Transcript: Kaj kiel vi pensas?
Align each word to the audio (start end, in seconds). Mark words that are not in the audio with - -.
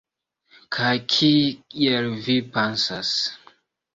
Kaj 0.77 0.93
kiel 1.15 2.09
vi 2.29 2.37
pensas? 2.57 3.15